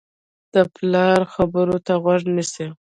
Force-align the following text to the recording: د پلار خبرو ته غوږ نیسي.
د 0.53 0.55
پلار 0.75 1.19
خبرو 1.33 1.77
ته 1.85 1.93
غوږ 2.03 2.21
نیسي. 2.35 2.67